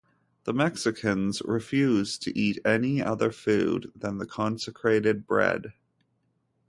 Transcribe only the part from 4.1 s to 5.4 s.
the consecrated